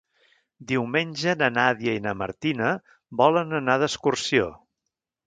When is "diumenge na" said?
0.69-1.49